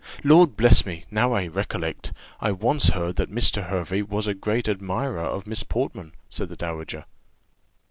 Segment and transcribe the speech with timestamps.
[0.23, 1.05] Lord bless me!
[1.11, 3.67] now I recollect, I once heard that Mr.
[3.67, 7.05] Hervey was a great admirer of Miss Portman," said the dowager.